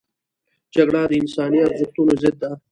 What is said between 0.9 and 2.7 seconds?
د انساني ارزښتونو ضد ده